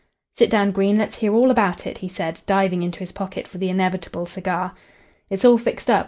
[0.35, 0.97] "Sit down, Green.
[0.97, 4.73] Let's hear all about it," he said, diving into his pocket for the inevitable cigar.
[5.29, 5.99] "It's all fixed up.